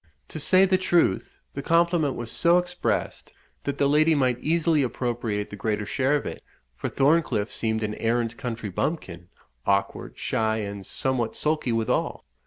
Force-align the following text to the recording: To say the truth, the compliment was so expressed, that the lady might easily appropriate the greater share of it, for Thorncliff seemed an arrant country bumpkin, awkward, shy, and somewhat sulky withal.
To 0.29 0.39
say 0.39 0.65
the 0.65 0.79
truth, 0.79 1.37
the 1.53 1.61
compliment 1.61 2.15
was 2.15 2.31
so 2.31 2.57
expressed, 2.57 3.33
that 3.65 3.77
the 3.77 3.87
lady 3.87 4.15
might 4.15 4.39
easily 4.39 4.81
appropriate 4.81 5.51
the 5.51 5.55
greater 5.55 5.85
share 5.85 6.15
of 6.15 6.25
it, 6.25 6.41
for 6.75 6.89
Thorncliff 6.89 7.51
seemed 7.53 7.83
an 7.83 7.93
arrant 7.93 8.35
country 8.35 8.69
bumpkin, 8.69 9.29
awkward, 9.63 10.17
shy, 10.17 10.57
and 10.57 10.83
somewhat 10.87 11.35
sulky 11.35 11.71
withal. 11.71 12.25